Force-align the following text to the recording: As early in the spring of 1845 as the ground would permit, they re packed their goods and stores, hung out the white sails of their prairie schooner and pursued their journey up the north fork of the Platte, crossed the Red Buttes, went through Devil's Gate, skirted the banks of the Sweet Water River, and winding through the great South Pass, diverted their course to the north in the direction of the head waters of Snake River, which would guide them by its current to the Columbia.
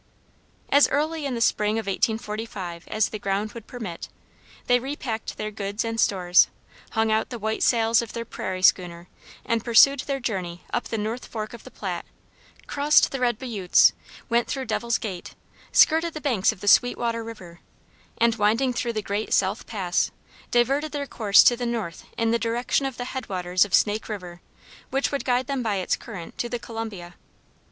As 0.69 0.87
early 0.87 1.27
in 1.27 1.35
the 1.35 1.41
spring 1.41 1.77
of 1.77 1.85
1845 1.85 2.87
as 2.87 3.09
the 3.09 3.19
ground 3.19 3.51
would 3.51 3.67
permit, 3.67 4.09
they 4.65 4.79
re 4.79 4.95
packed 4.95 5.37
their 5.37 5.51
goods 5.51 5.85
and 5.85 5.99
stores, 5.99 6.47
hung 6.93 7.11
out 7.11 7.29
the 7.29 7.37
white 7.37 7.61
sails 7.61 8.01
of 8.01 8.13
their 8.13 8.25
prairie 8.25 8.63
schooner 8.63 9.09
and 9.45 9.63
pursued 9.63 9.99
their 9.99 10.19
journey 10.19 10.63
up 10.73 10.85
the 10.85 10.97
north 10.97 11.27
fork 11.27 11.53
of 11.53 11.63
the 11.65 11.69
Platte, 11.69 12.07
crossed 12.65 13.11
the 13.11 13.19
Red 13.19 13.37
Buttes, 13.37 13.93
went 14.27 14.47
through 14.47 14.65
Devil's 14.65 14.97
Gate, 14.97 15.35
skirted 15.71 16.15
the 16.15 16.19
banks 16.19 16.51
of 16.51 16.61
the 16.61 16.67
Sweet 16.67 16.97
Water 16.97 17.23
River, 17.23 17.59
and 18.17 18.33
winding 18.37 18.73
through 18.73 18.93
the 18.93 19.03
great 19.03 19.31
South 19.35 19.67
Pass, 19.67 20.09
diverted 20.49 20.93
their 20.93 21.05
course 21.05 21.43
to 21.43 21.55
the 21.55 21.67
north 21.67 22.05
in 22.17 22.31
the 22.31 22.39
direction 22.39 22.87
of 22.87 22.97
the 22.97 23.05
head 23.05 23.29
waters 23.29 23.65
of 23.65 23.75
Snake 23.75 24.09
River, 24.09 24.41
which 24.89 25.11
would 25.11 25.23
guide 25.25 25.45
them 25.45 25.61
by 25.61 25.75
its 25.75 25.95
current 25.95 26.39
to 26.39 26.49
the 26.49 26.57
Columbia. 26.57 27.13